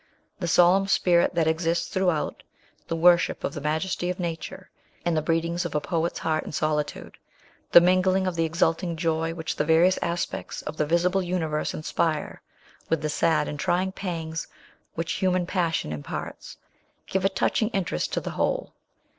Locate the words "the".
0.39-0.47, 2.87-2.95, 3.53-3.61, 5.15-5.21, 7.71-7.81, 8.35-8.43, 9.57-9.63, 10.77-10.87, 13.03-13.09, 18.19-18.31